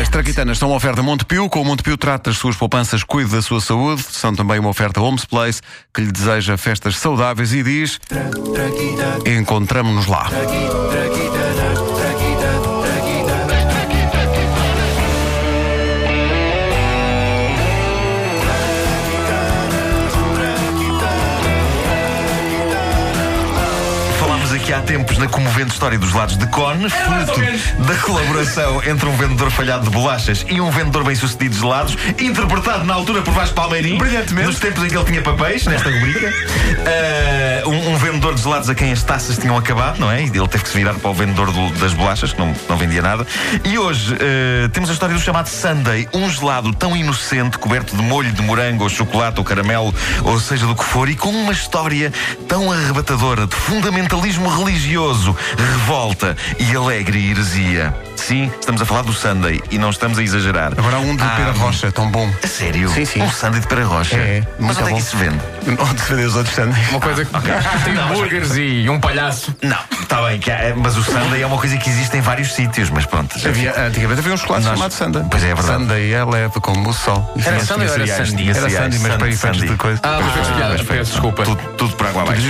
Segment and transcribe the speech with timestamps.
[0.00, 1.48] As traquitanas são uma oferta Montepio.
[1.48, 4.02] Com o Montepio trata das suas poupanças, cuide da sua saúde.
[4.10, 5.60] São também uma oferta Homes Place,
[5.92, 8.00] que lhe deseja festas saudáveis e diz:
[9.26, 10.30] Encontramos-nos lá.
[25.22, 27.40] Na comovente história dos lados de Cone, fruto
[27.86, 32.82] da colaboração entre um vendedor falhado de bolachas e um vendedor bem-sucedido de gelados, interpretado
[32.84, 33.98] na altura por Vasco Palmeirim.
[33.98, 34.48] Brilhantemente.
[34.48, 36.28] Nos tempos em que ele tinha papéis, nesta rubrica.
[36.84, 40.22] Ah, um, um vendedor de gelados a quem as taças tinham acabado, não é?
[40.22, 42.76] E ele teve que se virar para o vendedor do- das bolachas, que não, não
[42.76, 43.24] vendia nada.
[43.64, 48.02] E hoje ah, temos a história do chamado Sunday, um gelado tão inocente, coberto de
[48.02, 51.52] molho de morango ou chocolate ou caramelo, ou seja do que for, e com uma
[51.52, 52.12] história
[52.48, 55.11] tão arrebatadora de fundamentalismo religioso,
[55.56, 58.11] revolta e alegre heresia.
[58.26, 60.72] Sim, estamos a falar do Sunday e não estamos a exagerar.
[60.78, 62.30] Agora há um de Ah, Pera Rocha, tão bom.
[62.42, 62.88] A sério?
[62.88, 63.20] Sim, sim.
[63.20, 64.16] Um Sunday de Pera Rocha.
[64.16, 64.96] É, Mas muito onde é bom.
[64.96, 65.40] que isso se vende?
[65.82, 66.82] Onde se vê os outros Sunday?
[66.90, 67.30] Uma coisa que
[67.84, 69.54] tem hambúrgueres e um palhaço.
[69.62, 72.52] Não, está bem, que há- mas o Sunday é uma coisa que existe em vários
[72.54, 73.36] sítios, mas pronto.
[73.46, 75.24] Havia, antigamente havia um chocolate Nós- chamado Sunday.
[75.28, 75.78] Pois é, é verdade.
[75.82, 77.34] Sunday é leve como o sol.
[77.44, 78.50] Era Sunday ou era Sandy?
[78.50, 80.00] Era mas para efeitos de coisa.
[80.04, 81.44] Ah, mas peço piada, peço desculpa.
[81.76, 82.42] Tudo, para água abaixo.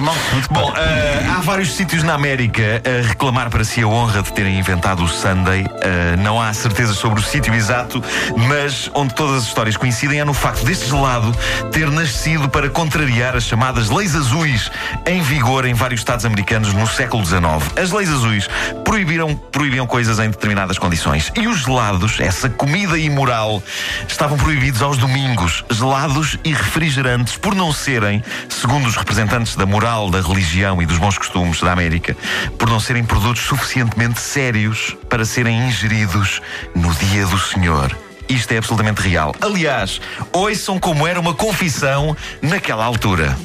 [0.51, 4.59] Bom, ah, há vários sítios na América a reclamar para si a honra de terem
[4.59, 5.62] inventado o Sunday.
[5.83, 8.03] Ah, não há certeza sobre o sítio exato,
[8.49, 11.35] mas onde todas as histórias coincidem é no facto deste gelado
[11.71, 14.71] ter nascido para contrariar as chamadas leis azuis
[15.07, 17.43] em vigor em vários estados americanos no século XIX.
[17.81, 18.49] As leis azuis
[18.85, 21.33] proibiram, proibiam coisas em determinadas condições.
[21.37, 23.63] E os gelados, essa comida imoral,
[24.07, 25.65] estavam proibidos aos domingos.
[25.71, 30.99] Gelados e refrigerantes, por não serem, segundo os representantes da moral, da religião e dos
[30.99, 32.17] bons costumes da América,
[32.59, 36.41] por não serem produtos suficientemente sérios para serem ingeridos
[36.75, 37.97] no dia do Senhor.
[38.29, 39.35] Isto é absolutamente real.
[39.41, 40.01] Aliás,
[40.33, 43.37] ouçam como era uma confissão naquela altura.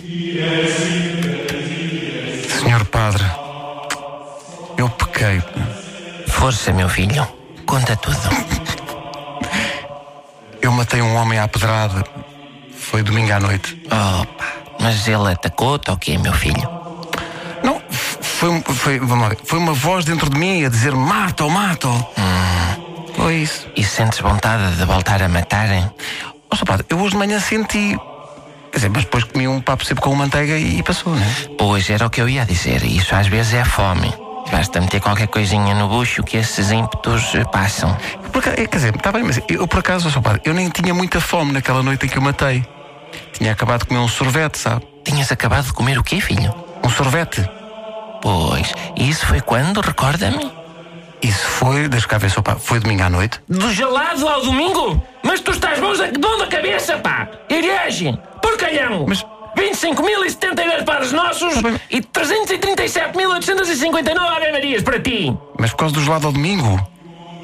[2.60, 3.26] Senhor Padre,
[4.78, 5.42] eu pequei.
[6.28, 7.28] Força, meu filho.
[7.66, 8.18] Conta tudo.
[10.62, 12.04] Eu matei um homem à pedrada.
[12.78, 13.82] Foi domingo à noite.
[13.88, 14.46] Opa,
[14.80, 16.77] mas ele atacou-te ou quê, meu filho?
[18.38, 21.90] Foi, foi, vamos lá foi uma voz dentro de mim a dizer mato, mato.
[23.16, 23.68] Foi isso.
[23.76, 25.90] E sentes vontade de voltar a matarem?
[26.54, 26.66] Sr.
[26.66, 27.98] Padre, eu hoje de manhã senti.
[28.72, 31.26] Quer dizer, mas depois comi um papo sempre com manteiga e, e passou, né?
[31.58, 32.84] Pois era o que eu ia dizer.
[32.84, 34.14] Isso às vezes é fome.
[34.52, 37.98] Basta meter qualquer coisinha no bucho que esses ímpetos eh, passam.
[38.32, 40.22] Por acaso, quer dizer, está bem, mas eu por acaso, ó, Sr.
[40.22, 42.64] Padre, eu nem tinha muita fome naquela noite em que eu matei.
[43.34, 44.86] Tinha acabado de comer um sorvete, sabe?
[45.04, 46.54] Tinhas acabado de comer o quê, filho?
[46.84, 47.57] Um sorvete.
[48.28, 49.80] Pois, e isso foi quando?
[49.80, 50.52] Recorda-me?
[51.22, 52.42] Isso foi, deixa cá ver, Sr.
[52.42, 53.40] Padre, foi domingo à noite.
[53.48, 55.02] Do gelado ao domingo?
[55.24, 57.26] Mas tu estás bom da, bom da cabeça, pá!
[57.50, 58.20] Irege!
[58.42, 59.06] Porcalhão!
[59.08, 65.34] Mas- 25.072 pares nossos Tá e 337.859 Ave Marias para ti!
[65.58, 66.86] Mas por causa do gelado ao domingo.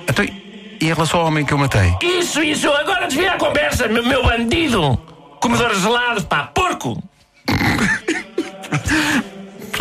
[0.06, 1.96] Então, e em relação ao homem que eu matei?
[2.04, 2.70] Isso, isso!
[2.70, 5.00] Agora desvia a conversa, meu, meu bandido!
[5.40, 6.52] Comedor gelado, pá!
[6.54, 7.02] Porco!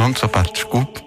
[0.02, 0.28] Pronto, Sr.
[0.30, 1.00] Padre, desculpe.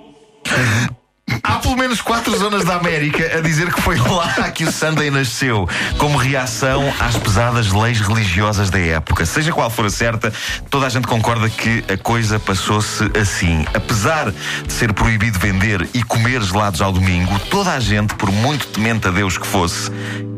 [1.43, 5.11] Há pelo menos quatro zonas da América a dizer que foi lá que o Sunday
[5.11, 5.67] nasceu,
[5.97, 9.25] como reação às pesadas leis religiosas da época.
[9.25, 10.31] Seja qual for a certa,
[10.69, 13.65] toda a gente concorda que a coisa passou-se assim.
[13.73, 18.67] Apesar de ser proibido vender e comer gelados ao domingo, toda a gente, por muito
[18.67, 19.91] temente a Deus que fosse,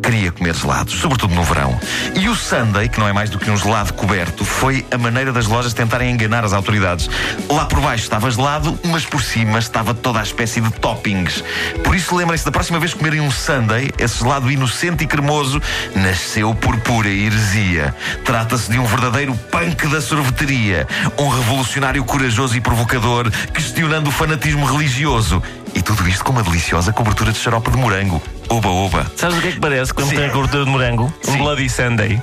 [0.08, 1.78] queria comer gelados, sobretudo no verão.
[2.16, 5.34] E o Sunday, que não é mais do que um gelado coberto, foi a maneira
[5.34, 7.10] das lojas tentarem enganar as autoridades.
[7.50, 11.44] Lá por baixo estava gelado, mas por cima estava toda a espécie de toppings.
[11.84, 15.62] Por isso, lembrem-se, da próxima vez que comerem um Sunday, esse gelado inocente e cremoso
[15.94, 17.94] nasceu por pura heresia.
[18.24, 20.88] Trata-se de um verdadeiro punk da sorveteria.
[21.18, 25.44] Um revolucionário corajoso e provocador, questionando o fanatismo religioso.
[25.76, 28.22] E tudo isto com uma deliciosa cobertura de xarope de morango.
[28.50, 29.12] Oba, oba.
[29.16, 31.14] Sabes o que é que parece quando tem a cobertura de morango?
[31.22, 31.32] Sim.
[31.34, 32.22] Um Bloody Sunday.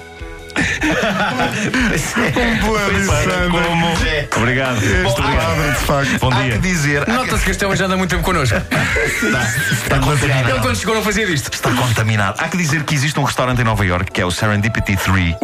[3.51, 3.87] Como...
[4.07, 4.29] É.
[4.37, 4.81] Obrigado.
[5.03, 6.19] Bom, há- Padre, de facto.
[6.21, 6.53] Bom Há dia.
[6.53, 8.57] que dizer, há que- Nota-se que este homem já anda muito tempo connosco.
[8.57, 10.51] está contaminado.
[10.51, 11.53] Ele quando chegou não fazia disto.
[11.53, 12.41] Está contaminado.
[12.41, 15.35] Há que dizer que existe um restaurante em Nova York que é o Serendipity 3.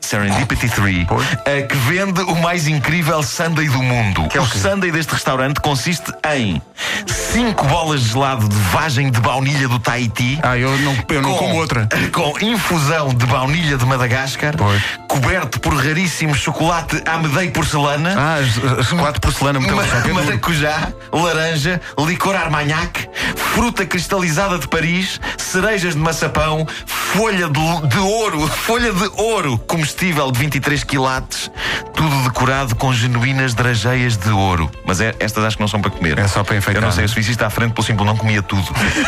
[0.00, 1.06] Serendipity 3,
[1.44, 4.28] eh, que vende o mais incrível sundae do mundo.
[4.34, 4.58] é o o quê?
[4.58, 6.60] sundae deste restaurante consiste em
[7.06, 10.38] 5 bolas de gelado de vagem de baunilha do Tahiti.
[10.42, 11.88] Ah, eu não, eu não como outra.
[12.12, 14.82] Com infusão de baunilha de Madagascar, Pois.
[15.08, 18.14] coberto por raríssimo chocolate Amedei porcelana.
[18.18, 18.38] Ah,
[18.98, 19.90] quatro porcelana muito Ma- bom.
[20.00, 23.08] Ok, maracujá, laranja, licor armagnac,
[23.54, 30.30] fruta cristalizada de Paris, cerejas de maçapão, folha de, de ouro, folha de ouro comestível
[30.30, 31.50] de 23 quilates,
[31.94, 34.70] tudo decorado com genuínas drageias de ouro.
[34.86, 36.18] Mas é- estas acho que não são para comer.
[36.18, 36.82] É só para enfeitar.
[36.82, 38.64] Eu não sei, se visse isto à frente, pelo simples não comia tudo.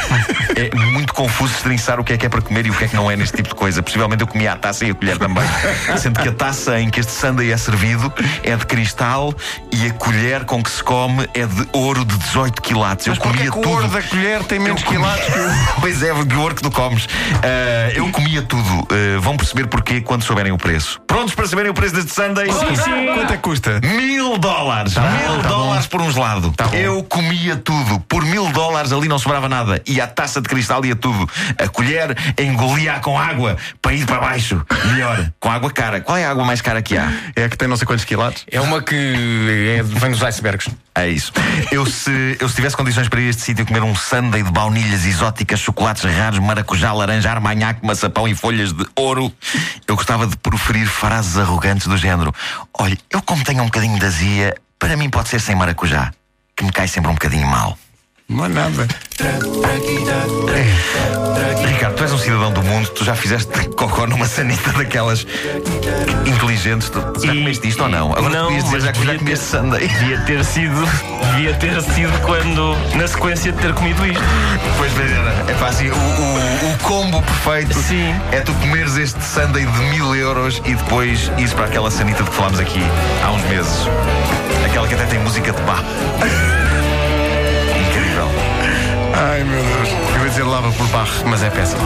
[0.57, 2.89] é muito confuso estrinçar o que é que é para comer e o que é
[2.89, 3.83] que não é neste tipo de coisa.
[3.83, 5.45] Possivelmente eu comia a taça e a colher também.
[5.99, 8.13] Sendo que a taça em que este sundae é servido
[8.43, 9.33] é de cristal
[9.71, 13.07] e a colher com que se come é de ouro de 18 quilates.
[13.07, 13.69] Eu Mas comia que o tudo.
[13.71, 15.53] ouro da colher tem menos quilates que o...
[15.81, 17.07] Pois é, que ouro que tu comes.
[17.43, 18.89] Ah, eu comia tudo.
[18.91, 21.01] Ah, vão perceber porquê quando souberem o preço.
[21.07, 22.49] Prontos para saberem o preço deste sundae?
[22.49, 23.81] Quanto é que custa?
[23.83, 24.95] Mil dólares!
[24.97, 26.53] mil tá dólares por um gelado.
[26.53, 26.77] Tá bom.
[26.77, 28.01] Eu comia tudo.
[28.09, 29.83] Por mil dólares ali não sobrava nada.
[29.87, 31.29] E a taça de cristal ia tudo.
[31.59, 34.65] A colher engolia com água para ir para baixo.
[34.87, 36.01] Melhor, com água cara.
[36.01, 37.13] Qual é a água mais cara que há?
[37.37, 38.45] É a que tem não sei quantos quilates.
[38.51, 40.71] É uma que é- vem dos icebergs.
[40.95, 41.33] É isso.
[41.71, 44.51] Eu se, eu se tivesse condições para ir a este sítio comer um sundae de
[44.51, 49.33] baunilhas exóticas, chocolates raros, maracujá, laranja, armanhac, maçapão e folhas de ouro,
[49.87, 52.33] eu gostava de proferir frases arrogantes do género:
[52.79, 56.13] Olha, eu como tenho um bocadinho de azia, para mim pode ser sem maracujá,
[56.55, 57.77] que me cai sempre um bocadinho mal.
[58.33, 58.89] Não é nada.
[61.67, 65.27] Ricardo, tu és um cidadão do mundo, tu já fizeste cocó numa sanita daquelas
[66.27, 66.89] inteligentes.
[66.91, 68.13] Tu já E- comeste isto ou não?
[68.13, 69.89] Agora não, podias dizer já já comeste ter- sundae.
[69.89, 70.87] Devia ter sido.
[71.35, 72.77] Devia ter sido quando.
[72.97, 74.23] Na sequência de ter comido isto.
[74.79, 75.51] Pois bem, era.
[75.51, 75.93] É fácil.
[75.95, 78.15] O, o- o combo perfeito Sim.
[78.33, 82.31] é tu comeres este sundae de mil euros e depois ires para aquela sanita de
[82.31, 82.81] que falámos aqui
[83.25, 83.87] há uns meses.
[84.67, 85.85] Aquela que até tem música de Bach.
[89.15, 89.89] Ai meu Deus.
[90.17, 91.81] Eu ia dizer lava por barro, mas é péssimo.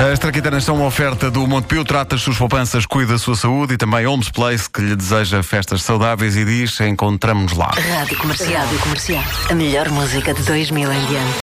[0.00, 3.74] As traquitanas são uma oferta do Montepio, trata as suas poupanças, cuida da sua saúde
[3.74, 7.70] e também Homes Place, que lhe deseja festas saudáveis e diz: encontramos-nos lá.
[7.98, 8.62] Rádio Comercial.
[8.62, 9.24] Rádio Comercial.
[9.50, 11.38] A melhor música de 2000 em diante.